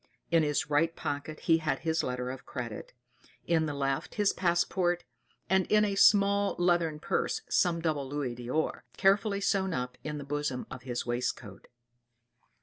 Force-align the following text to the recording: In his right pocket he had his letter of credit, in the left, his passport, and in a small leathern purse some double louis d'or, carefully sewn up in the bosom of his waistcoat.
In 0.31 0.41
his 0.41 0.67
right 0.67 0.95
pocket 0.95 1.41
he 1.41 1.59
had 1.59 1.81
his 1.81 2.01
letter 2.01 2.31
of 2.31 2.43
credit, 2.43 2.93
in 3.45 3.67
the 3.67 3.73
left, 3.75 4.15
his 4.15 4.33
passport, 4.33 5.03
and 5.47 5.67
in 5.67 5.85
a 5.85 5.93
small 5.93 6.55
leathern 6.57 6.99
purse 6.99 7.43
some 7.51 7.81
double 7.83 8.09
louis 8.09 8.33
d'or, 8.33 8.83
carefully 8.97 9.41
sewn 9.41 9.75
up 9.75 9.99
in 10.03 10.17
the 10.17 10.23
bosom 10.25 10.65
of 10.71 10.81
his 10.81 11.05
waistcoat. 11.05 11.67